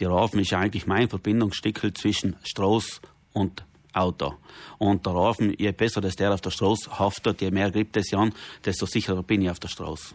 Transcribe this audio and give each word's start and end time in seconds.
Die 0.00 0.06
Reifen 0.06 0.40
ist 0.40 0.52
eigentlich 0.54 0.86
mein 0.86 1.08
Verbindungsstickel 1.08 1.92
zwischen 1.92 2.36
Straße 2.42 3.00
und 3.34 3.64
Auto. 3.92 4.34
Und 4.78 5.04
der 5.04 5.14
Reifen, 5.14 5.54
je 5.58 5.72
besser 5.72 6.00
dass 6.00 6.16
der 6.16 6.32
auf 6.32 6.40
der 6.40 6.50
Straße 6.50 6.98
haftet, 6.98 7.40
je 7.40 7.50
mehr 7.50 7.70
gibt 7.70 7.96
es 7.96 8.12
an, 8.14 8.32
desto 8.64 8.86
sicherer 8.86 9.22
bin 9.22 9.42
ich 9.42 9.50
auf 9.50 9.58
der 9.58 9.68
Straße. 9.68 10.14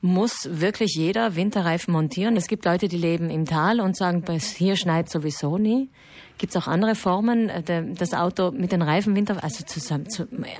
Muss 0.00 0.48
wirklich 0.50 0.94
jeder 0.96 1.36
Winterreifen 1.36 1.92
montieren? 1.92 2.36
Es 2.36 2.48
gibt 2.48 2.64
Leute, 2.64 2.88
die 2.88 2.96
leben 2.96 3.30
im 3.30 3.44
Tal 3.44 3.80
und 3.80 3.96
sagen, 3.96 4.24
hier 4.56 4.76
schneit 4.76 5.08
sowieso 5.10 5.58
nie. 5.58 5.90
Gibt 6.38 6.56
es 6.56 6.60
auch 6.60 6.66
andere 6.66 6.94
Formen, 6.94 7.50
äh, 7.50 7.94
das 7.94 8.14
Auto 8.14 8.50
mit 8.50 8.72
den 8.72 8.82
Reifen 8.82 9.14
Winter, 9.14 9.44
also 9.44 9.64
zusammen, 9.64 10.06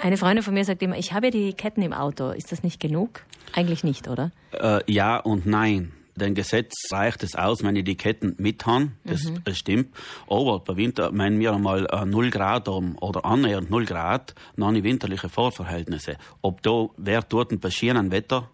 eine 0.00 0.16
Freundin 0.16 0.45
von 0.45 0.55
mir 0.55 0.64
sagt 0.64 0.82
immer, 0.82 0.96
ich 0.96 1.12
habe 1.12 1.27
ja 1.27 1.30
die 1.30 1.55
Ketten 1.55 1.82
im 1.82 1.93
Auto. 1.93 2.30
Ist 2.30 2.53
das 2.53 2.62
nicht 2.62 2.79
genug? 2.79 3.23
Eigentlich 3.53 3.82
nicht, 3.82 4.07
oder? 4.07 4.30
Äh, 4.53 4.80
ja 4.87 5.16
und 5.16 5.46
nein. 5.46 5.93
Denn 6.17 6.35
Gesetz 6.35 6.75
reicht 6.91 7.23
es 7.23 7.35
aus, 7.35 7.63
wenn 7.63 7.75
ich 7.77 7.85
die 7.85 7.97
Ketten 7.97 8.35
mit 8.39 8.67
habe, 8.67 8.93
das, 9.05 9.25
mhm. 9.25 9.41
stimmt. 9.55 9.95
Aber 10.29 10.61
bei 10.61 10.77
Winter, 10.77 11.11
wenn 11.12 11.39
wir 11.39 11.55
einmal 11.55 11.87
äh, 11.87 12.05
0 12.05 12.30
Grad 12.30 12.69
haben 12.69 12.97
oder 12.98 13.25
annähernd 13.25 13.70
0 13.70 13.87
Grad, 13.87 14.34
dann 14.56 14.67
habe 14.67 14.79
ich 14.79 14.84
winterliche 14.84 15.29
Vorverhältnisse. 15.29 16.17
Ob 16.43 16.62
da, 16.62 16.89
wer 16.97 17.23
dort 17.23 17.59
bei 17.61 17.70
schönen 17.70 18.11
Wetter 18.11 18.51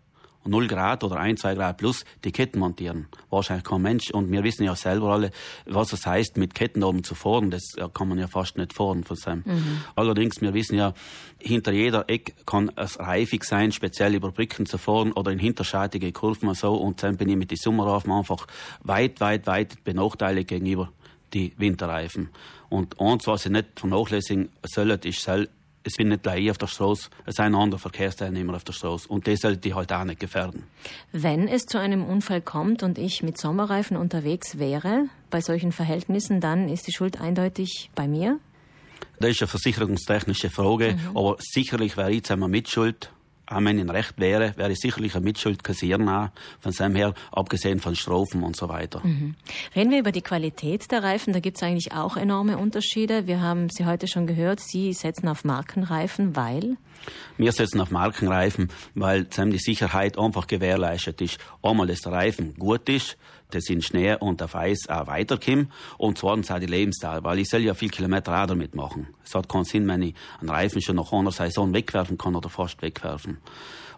0 0.49 0.67
Grad 0.67 1.05
oder 1.05 1.17
1, 1.17 1.41
2 1.41 1.55
Grad 1.55 1.77
plus 1.79 2.05
die 2.25 2.33
Ketten 2.33 2.59
montieren. 2.59 3.07
Wahrscheinlich 3.31 3.65
kein 3.65 3.83
Mensch. 3.83 4.11
Und 4.11 4.31
wir 4.31 4.43
wissen 4.45 4.65
ja 4.65 4.75
selber 4.75 5.13
alle, 5.13 5.31
was 5.67 5.93
es 5.93 6.07
heißt, 6.07 6.37
mit 6.37 6.55
Ketten 6.55 6.83
oben 6.83 7.05
zu 7.05 7.15
fahren. 7.15 7.51
Das 7.51 7.63
kann 7.95 8.09
man 8.09 8.19
ja 8.19 8.27
fast 8.27 8.59
nicht 8.59 8.73
fahren 8.73 9.05
von 9.05 9.17
seinem. 9.17 9.43
Mhm. 9.45 9.81
Allerdings, 9.95 10.41
wir 10.41 10.55
wissen 10.55 10.77
ja, 10.77 10.95
hinter 11.39 11.73
jeder 11.73 12.09
Eck 12.09 12.35
kann 12.47 12.71
es 12.77 12.99
reifig 12.99 13.45
sein, 13.45 13.73
speziell 13.73 14.15
über 14.15 14.33
Brücken 14.33 14.67
zu 14.67 14.79
fahren 14.79 15.13
oder 15.13 15.31
in 15.31 15.39
hinterscheitige 15.39 16.13
Kurven 16.13 16.49
und 16.49 16.57
so. 16.57 16.75
Und 16.75 17.03
dann 17.03 17.17
bin 17.17 17.29
ich 17.29 17.37
mit 17.37 17.51
den 17.51 17.59
Sommerreifen 17.59 18.13
einfach 18.13 18.47
weit, 18.83 19.21
weit, 19.21 19.47
weit 19.47 19.85
benachteiligt 19.85 20.49
gegenüber 20.49 20.91
die 21.35 21.53
Winterreifen. 21.59 22.31
Und 22.69 23.01
eins, 23.01 23.27
was 23.27 23.47
ich 23.47 23.53
nicht 23.53 23.81
vernachlässigen 23.81 24.51
soll, 24.63 24.91
ist 24.91 25.29
es 25.89 25.95
sind 25.95 26.09
nicht 26.09 26.23
gleich 26.23 26.51
auf 26.51 26.59
der 26.59 26.67
Straße, 26.67 27.09
es 27.27 27.37
sind 27.37 27.55
andere 27.55 27.79
Verkehrsteilnehmer 27.79 28.55
auf 28.55 28.65
der 28.65 28.73
Straße. 28.73 29.09
Und 29.09 29.27
das 29.27 29.41
sollte 29.41 29.59
die 29.59 29.75
halt 29.75 29.93
auch 29.93 30.05
nicht 30.05 30.21
gefährden. 30.21 30.65
Wenn 31.13 31.49
es 31.49 31.63
zu 31.63 31.79
einem 31.79 32.05
Unfall 32.05 32.41
kommt 32.43 32.83
und 32.83 32.99
ich 32.99 33.23
mit 33.23 33.39
Sommerreifen 33.39 33.97
unterwegs 33.97 34.59
wäre, 34.59 35.07
bei 35.31 35.41
solchen 35.41 35.73
Verhältnissen, 35.73 36.41
dann 36.41 36.69
ist 36.69 36.87
die 36.87 36.93
Schuld 36.93 37.21
eindeutig 37.21 37.91
bei 37.95 38.07
mir? 38.07 38.39
Das 39.21 39.31
ist 39.31 39.43
eine 39.43 39.49
versicherungstechnische 39.49 40.51
Frage, 40.51 40.95
mhm. 40.95 41.17
aber 41.17 41.37
sicherlich 41.41 41.97
wäre 41.97 42.13
ich 42.13 42.23
zusammen 42.23 42.51
Mitschuld 42.51 43.11
auch 43.51 43.65
wenn 43.65 43.79
ich 43.79 43.89
Recht 43.89 44.15
wäre, 44.19 44.55
wäre 44.57 44.73
ich 44.73 44.79
sicherlich 44.79 45.15
eine 45.15 45.25
Mitschuld 45.25 45.65
kassieren 45.65 46.09
auch, 46.09 46.31
von 46.61 46.73
seinem 46.73 46.95
her, 46.97 47.15
abgesehen 47.33 47.81
von 47.81 47.97
Strophen 47.97 48.43
und 48.43 48.57
so 48.57 48.69
weiter. 48.69 49.01
Mhm. 49.05 49.35
Reden 49.75 49.91
wir 49.91 50.01
über 50.01 50.13
die 50.13 50.23
Qualität 50.23 50.91
der 50.91 51.03
Reifen, 51.03 51.33
da 51.33 51.41
gibt 51.41 51.57
es 51.57 51.63
eigentlich 51.63 51.93
auch 51.93 52.17
enorme 52.17 52.59
Unterschiede. 52.59 53.27
Wir 53.27 53.41
haben 53.41 53.69
Sie 53.71 53.87
heute 53.87 54.07
schon 54.07 54.27
gehört, 54.27 54.61
Sie 54.61 54.93
setzen 54.93 55.29
auf 55.29 55.45
Markenreifen, 55.45 56.37
weil? 56.37 56.77
Wir 57.37 57.53
setzen 57.53 57.81
auf 57.81 57.91
Markenreifen, 57.91 58.69
weil 58.95 59.27
die 59.51 59.59
Sicherheit 59.59 60.19
einfach 60.19 60.47
gewährleistet 60.47 61.21
ist. 61.21 61.39
Einmal, 61.63 61.87
dass 61.87 62.01
der 62.01 62.13
Reifen 62.13 62.55
gut 62.55 62.89
ist, 62.89 63.17
das 63.51 63.69
in 63.69 63.83
Schnee 63.83 64.17
und 64.19 64.43
auf 64.43 64.55
Eis 64.55 64.89
auch 64.89 65.07
weiterkommen. 65.07 65.73
Und 65.97 66.19
zweitens 66.19 66.51
auch 66.51 66.59
die 66.59 66.67
Lebensdauer, 66.67 67.25
weil 67.25 67.39
ich 67.39 67.49
soll 67.49 67.63
ja 67.63 67.75
viel 67.75 67.91
Kilometer 67.91 68.43
auch 68.43 68.47
damit 68.47 68.75
machen. 68.75 69.09
Es 69.25 69.35
hat 69.35 69.49
keinen 69.49 69.65
Sinn, 69.65 69.89
wenn 69.89 70.03
ich 70.03 70.15
einen 70.41 70.51
Reifen 70.51 70.81
schon 70.81 70.97
nach 70.97 71.13
einer 71.13 71.33
Saison 71.33 71.73
wegwerfen 71.73 72.19
kann 72.19 72.37
oder 72.37 72.49
fast 72.49 72.81
wegwerfen. 72.83 73.39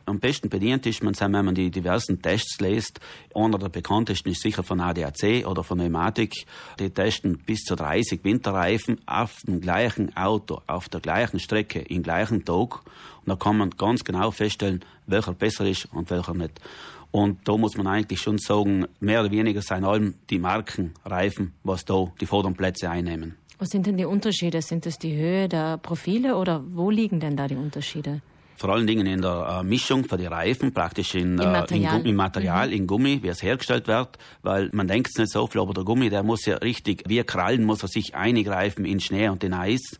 Am 0.06 0.18
besten 0.18 0.48
bedient 0.48 0.86
ist 0.86 1.02
man, 1.04 1.14
wenn 1.14 1.44
man 1.44 1.54
die 1.54 1.70
diversen 1.70 2.20
Tests 2.20 2.60
liest. 2.60 3.00
Einer 3.34 3.58
der 3.58 3.68
bekanntesten 3.68 4.30
ist 4.30 4.42
sicher 4.42 4.62
von 4.62 4.80
ADAC 4.80 5.46
oder 5.46 5.62
von 5.62 5.78
Pneumatik. 5.78 6.46
Die 6.78 6.90
testen 6.90 7.38
bis 7.38 7.60
zu 7.60 7.76
30 7.76 8.24
Winterreifen 8.24 9.00
auf 9.06 9.36
dem 9.46 9.60
gleichen 9.60 10.16
Auto, 10.16 10.62
auf 10.66 10.88
der 10.88 11.00
gleichen 11.00 11.38
Strecke, 11.38 11.80
im 11.80 12.02
gleichen 12.02 12.44
Tag. 12.44 12.80
Und 13.20 13.28
da 13.28 13.36
kann 13.36 13.58
man 13.58 13.70
ganz 13.70 14.02
genau 14.02 14.30
feststellen, 14.30 14.84
welcher 15.06 15.34
besser 15.34 15.66
ist 15.66 15.86
und 15.92 16.10
welcher 16.10 16.34
nicht. 16.34 16.60
Und 17.10 17.48
da 17.48 17.56
muss 17.56 17.76
man 17.76 17.86
eigentlich 17.86 18.20
schon 18.20 18.38
sagen, 18.38 18.86
mehr 19.00 19.20
oder 19.20 19.30
weniger 19.30 19.62
sind 19.62 19.84
allem 19.84 20.14
die 20.30 20.38
Markenreifen, 20.38 21.52
was 21.64 21.84
da 21.84 22.06
die 22.20 22.26
vorderen 22.26 22.54
Plätze 22.54 22.88
einnehmen. 22.88 23.36
Was 23.58 23.70
sind 23.70 23.86
denn 23.86 23.96
die 23.96 24.06
Unterschiede? 24.06 24.62
Sind 24.62 24.86
das 24.86 24.98
die 24.98 25.14
Höhe 25.16 25.48
der 25.48 25.76
Profile 25.76 26.36
oder 26.36 26.64
wo 26.66 26.90
liegen 26.90 27.20
denn 27.20 27.36
da 27.36 27.46
die 27.46 27.56
Unterschiede? 27.56 28.22
Vor 28.56 28.70
allen 28.70 28.86
Dingen 28.86 29.06
in 29.06 29.22
der 29.22 29.60
äh, 29.60 29.64
Mischung 29.64 30.04
für 30.04 30.18
die 30.18 30.26
Reifen, 30.26 30.74
praktisch 30.74 31.14
in, 31.14 31.38
Im 31.38 31.52
Material, 31.52 31.96
äh, 31.96 32.00
in, 32.00 32.06
im 32.06 32.16
Material 32.16 32.66
mhm. 32.68 32.72
in 32.74 32.86
Gummi, 32.86 33.22
wie 33.22 33.28
es 33.28 33.42
hergestellt 33.42 33.88
wird, 33.88 34.18
weil 34.42 34.68
man 34.72 34.86
denkt 34.86 35.08
es 35.10 35.18
nicht 35.18 35.32
so 35.32 35.46
viel, 35.46 35.62
aber 35.62 35.72
der 35.72 35.84
Gummi, 35.84 36.10
der 36.10 36.22
muss 36.22 36.44
ja 36.44 36.56
richtig, 36.56 37.04
wie 37.06 37.22
Krallen 37.22 37.64
muss 37.64 37.82
er 37.82 37.88
sich 37.88 38.14
eingreifen 38.14 38.84
in 38.84 39.00
Schnee 39.00 39.28
und 39.28 39.42
in 39.44 39.54
Eis. 39.54 39.98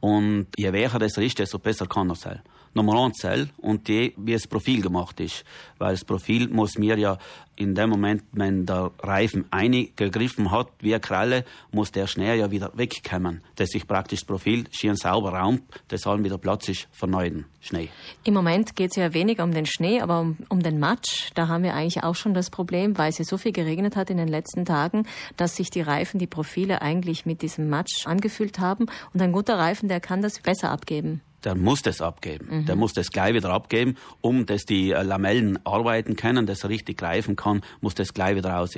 Und 0.00 0.46
je 0.56 0.72
weicher 0.72 0.98
das 0.98 1.16
ist, 1.16 1.38
desto 1.38 1.58
besser 1.58 1.86
kann 1.86 2.10
er 2.10 2.14
sein. 2.14 2.40
Nummer 2.74 3.04
eins 3.04 3.16
Zell 3.16 3.48
und 3.56 3.88
die, 3.88 4.14
wie 4.16 4.32
das 4.32 4.46
Profil 4.46 4.82
gemacht 4.82 5.18
ist. 5.20 5.44
Weil 5.78 5.92
das 5.92 6.04
Profil 6.04 6.48
muss 6.48 6.78
mir 6.78 6.98
ja 6.98 7.18
in 7.58 7.74
dem 7.74 7.90
Moment, 7.90 8.22
wenn 8.30 8.66
der 8.66 8.92
Reifen 9.00 9.46
eingegriffen 9.50 10.52
hat, 10.52 10.68
wie 10.78 10.94
eine 10.94 11.00
Kralle, 11.00 11.44
muss 11.72 11.90
der 11.90 12.06
Schnee 12.06 12.36
ja 12.36 12.52
wieder 12.52 12.70
wegkommen. 12.74 13.42
Dass 13.56 13.70
sich 13.70 13.86
praktisch 13.86 14.20
das 14.20 14.26
Profil 14.26 14.66
schön 14.70 14.94
sauber 14.94 15.32
Raum, 15.32 15.62
das 15.88 16.06
allem 16.06 16.22
wieder 16.22 16.38
Platz 16.38 16.68
ist 16.68 16.86
für 16.92 17.08
neuen 17.08 17.46
Schnee. 17.60 17.88
Im 18.22 18.34
Moment 18.34 18.76
geht 18.76 18.92
es 18.92 18.96
ja 18.96 19.12
weniger 19.12 19.42
um 19.42 19.52
den 19.52 19.66
Schnee, 19.66 20.00
aber 20.00 20.20
um, 20.20 20.36
um 20.48 20.62
den 20.62 20.78
Matsch. 20.78 21.30
Da 21.34 21.48
haben 21.48 21.64
wir 21.64 21.74
eigentlich 21.74 22.04
auch 22.04 22.14
schon 22.14 22.32
das 22.32 22.48
Problem, 22.50 22.96
weil 22.96 23.10
es 23.10 23.18
ja 23.18 23.24
so 23.24 23.36
viel 23.36 23.52
geregnet 23.52 23.96
hat 23.96 24.10
in 24.10 24.18
den 24.18 24.28
letzten 24.28 24.64
Tagen, 24.64 25.08
dass 25.36 25.56
sich 25.56 25.70
die 25.70 25.80
Reifen, 25.80 26.20
die 26.20 26.28
Profile 26.28 26.80
eigentlich 26.80 27.26
mit 27.26 27.42
diesem 27.42 27.68
Matsch 27.68 28.06
angefühlt 28.06 28.60
haben. 28.60 28.86
Und 29.12 29.20
ein 29.20 29.32
guter 29.32 29.58
Reifen, 29.58 29.87
der 29.88 30.00
kann 30.00 30.22
das 30.22 30.38
besser 30.40 30.70
abgeben 30.70 31.20
der 31.44 31.54
muss 31.54 31.82
das 31.82 32.00
abgeben. 32.00 32.48
Mhm. 32.50 32.66
Der 32.66 32.76
muss 32.76 32.92
das 32.92 33.10
gleich 33.10 33.34
wieder 33.34 33.50
abgeben, 33.50 33.96
um 34.20 34.46
dass 34.46 34.64
die 34.64 34.90
äh, 34.90 35.02
Lamellen 35.02 35.58
arbeiten 35.64 36.16
können, 36.16 36.46
dass 36.46 36.64
er 36.64 36.70
richtig 36.70 36.98
greifen 36.98 37.36
kann, 37.36 37.62
muss 37.80 37.94
das 37.94 38.12
gleich 38.12 38.36
wieder 38.36 38.50
raus. 38.50 38.70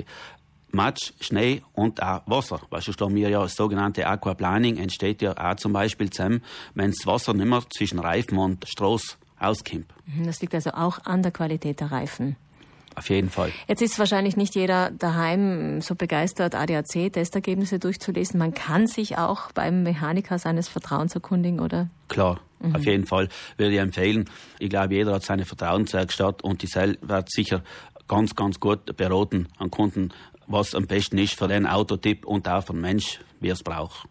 Matsch, 0.73 1.13
Schnee 1.21 1.63
und 1.73 2.03
auch 2.03 2.23
Wasser. 2.27 2.61
Weil 2.71 2.81
sonst 2.81 3.01
haben 3.01 3.15
wir 3.15 3.29
ja 3.29 3.43
das 3.43 3.57
sogenannte 3.57 4.07
Aquaplaning 4.07 4.77
entsteht 4.77 5.21
ja 5.21 5.37
auch 5.37 5.57
zum 5.57 5.73
Beispiel 5.73 6.11
zusammen, 6.11 6.43
wenn 6.75 6.93
das 6.93 7.07
Wasser 7.07 7.35
nicht 7.35 7.49
mehr 7.49 7.63
zwischen 7.71 7.99
Reifen 7.99 8.39
und 8.39 8.69
Stroß 8.69 9.19
auskommt. 9.39 9.87
Das 10.25 10.41
liegt 10.41 10.55
also 10.55 10.71
auch 10.71 11.05
an 11.05 11.23
der 11.23 11.33
Qualität 11.33 11.81
der 11.81 11.91
Reifen. 11.91 12.37
Auf 12.97 13.09
jeden 13.09 13.31
Fall. 13.31 13.53
Jetzt 13.69 13.83
ist 13.83 13.99
wahrscheinlich 13.99 14.37
nicht 14.37 14.55
jeder 14.55 14.91
daheim 14.91 15.81
so 15.81 15.95
begeistert, 15.95 16.55
ADAC-Testergebnisse 16.55 17.79
durchzulesen. 17.79 18.39
Man 18.39 18.53
kann 18.53 18.87
sich 18.87 19.17
auch 19.17 19.53
beim 19.53 19.83
Mechaniker 19.83 20.39
seines 20.39 20.69
Vertrauens 20.69 21.15
erkundigen, 21.15 21.61
oder? 21.61 21.89
Klar, 22.09 22.41
mhm. 22.59 22.75
auf 22.75 22.85
jeden 22.85 23.07
Fall 23.07 23.29
würde 23.57 23.75
ich 23.75 23.79
empfehlen. 23.79 24.29
Ich 24.59 24.71
glaube, 24.71 24.95
jeder 24.95 25.15
hat 25.15 25.23
seine 25.23 25.45
Vertrauenswerkstatt 25.45 26.43
und 26.43 26.63
die 26.63 26.67
Cell 26.67 26.99
wird 27.01 27.31
sicher 27.31 27.63
ganz, 28.09 28.35
ganz 28.35 28.59
gut 28.59 28.97
beraten 28.97 29.47
an 29.59 29.71
Kunden, 29.71 30.13
was 30.51 30.75
am 30.75 30.87
besten 30.87 31.19
ist 31.19 31.39
für 31.39 31.49
den 31.49 31.67
Autotyp 31.67 32.27
und 32.27 32.49
auch 32.49 32.65
für 32.65 32.73
den 32.73 32.83
Mensch, 32.83 33.21
wie 33.41 33.49
er 33.49 33.55
es 33.55 33.63
braucht. 33.63 34.07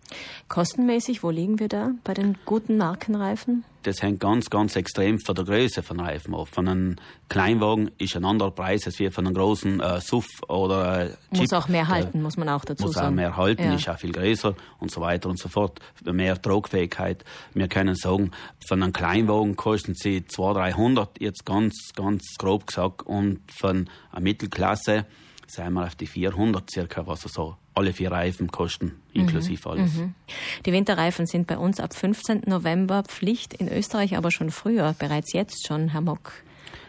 Kostenmäßig, 0.47 1.21
wo 1.21 1.29
liegen 1.29 1.59
wir 1.59 1.67
da 1.67 1.91
bei 2.03 2.13
den 2.13 2.37
guten 2.45 2.77
Markenreifen? 2.77 3.63
Das 3.83 4.01
hängt 4.01 4.19
ganz, 4.19 4.49
ganz 4.49 4.75
extrem 4.75 5.19
von 5.19 5.35
der 5.35 5.45
Größe 5.45 5.83
von 5.83 5.99
Reifen 5.99 6.35
ab. 6.35 6.49
Von 6.51 6.67
einem 6.67 6.95
Kleinwagen 7.29 7.91
ist 7.97 8.15
ein 8.15 8.25
anderer 8.25 8.51
Preis 8.51 8.85
als 8.85 8.99
wie 8.99 9.09
von 9.09 9.25
einem 9.25 9.35
großen 9.35 9.79
äh, 9.79 10.01
SUV 10.01 10.27
oder 10.47 11.01
äh, 11.01 11.05
Jeep. 11.31 11.41
Muss 11.41 11.53
auch 11.53 11.67
mehr 11.67 11.87
halten, 11.87 12.19
äh, 12.19 12.21
muss 12.21 12.35
man 12.35 12.49
auch 12.49 12.65
dazu 12.65 12.85
muss 12.85 12.93
sagen. 12.95 13.07
Muss 13.07 13.11
auch 13.11 13.15
mehr 13.15 13.37
halten, 13.37 13.63
ja. 13.63 13.75
ist 13.75 13.87
auch 13.87 13.97
viel 13.97 14.11
größer 14.11 14.55
und 14.79 14.91
so 14.91 15.01
weiter 15.01 15.29
und 15.29 15.39
so 15.39 15.47
fort. 15.47 15.79
Mehr 16.03 16.41
Tragfähigkeit. 16.41 17.23
Wir 17.53 17.67
können 17.67 17.95
sagen, 17.95 18.31
von 18.67 18.83
einem 18.83 18.91
Kleinwagen 18.91 19.55
kosten 19.55 19.93
sie 19.93 20.25
200, 20.25 20.75
300, 20.75 21.21
jetzt 21.21 21.45
ganz, 21.45 21.91
ganz 21.95 22.35
grob 22.37 22.67
gesagt, 22.67 23.03
und 23.03 23.39
von 23.51 23.89
einer 24.11 24.21
Mittelklasse 24.21 25.05
sind 25.49 25.73
wir 25.73 25.85
auf 25.85 25.95
die 25.95 26.07
400 26.07 26.69
circa, 26.69 27.07
was 27.07 27.21
so 27.21 27.55
alle 27.73 27.93
vier 27.93 28.11
Reifen 28.11 28.51
kosten, 28.51 28.99
inklusive 29.13 29.67
mhm. 29.67 29.71
alles. 29.71 29.93
Mhm. 29.95 30.13
Die 30.65 30.73
Winterreifen 30.73 31.25
sind 31.25 31.47
bei 31.47 31.57
uns 31.57 31.79
ab 31.79 31.95
15. 31.95 32.43
November 32.45 33.03
Pflicht, 33.03 33.53
in 33.53 33.71
Österreich 33.71 34.17
aber 34.17 34.31
schon 34.31 34.51
früher, 34.51 34.95
bereits 34.99 35.33
jetzt 35.33 35.67
schon, 35.67 35.89
Herr 35.89 36.01
Mock. 36.01 36.33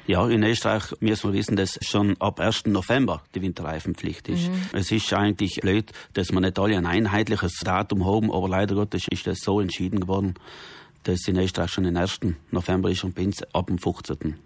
Ja, 0.07 0.29
in 0.29 0.43
Österreich 0.43 0.93
müssen 0.99 1.31
wir 1.31 1.39
wissen, 1.39 1.57
dass 1.57 1.79
schon 1.83 2.21
ab 2.21 2.41
1. 2.41 2.67
November 2.67 3.23
die 3.35 3.43
Winterreifenpflicht 3.43 4.29
ist. 4.29 4.49
Mhm. 4.49 4.63
Es 4.73 4.91
ist 4.91 5.13
eigentlich 5.13 5.61
blöd, 5.61 5.93
dass 6.15 6.33
wir 6.33 6.41
nicht 6.41 6.59
alle 6.59 6.77
ein 6.77 6.87
einheitliches 6.87 7.61
Datum 7.61 8.05
haben, 8.05 8.33
aber 8.33 8.49
leider 8.49 8.75
Gottes 8.75 9.07
ist 9.09 9.27
das 9.29 9.39
so 9.39 9.61
entschieden 9.61 10.01
geworden, 10.01 10.35
dass 11.05 11.29
in 11.29 11.37
Österreich 11.37 11.71
schon 11.71 11.85
den 11.85 11.97
1. 11.97 12.21
November 12.51 12.91
ist 12.91 13.05
und 13.05 13.15
bei 13.15 13.25
uns 13.25 13.43
ab 13.55 13.69
dem 13.69 13.79
15. 13.79 14.37